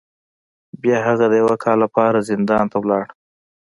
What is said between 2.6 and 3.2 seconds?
ته لاړ.